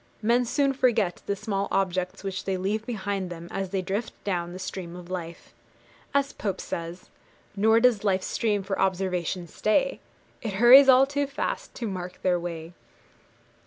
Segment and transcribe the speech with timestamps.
[0.23, 4.51] Men soon forget the small objects which they leave behind them as they drift down
[4.51, 5.53] the stream of life.
[6.11, 7.11] As Pope says
[7.55, 9.99] Nor does life's stream for observation stay;
[10.41, 12.73] It hurries all too fast to mark their way.